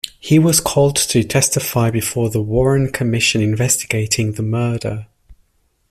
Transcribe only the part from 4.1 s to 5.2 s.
the murder.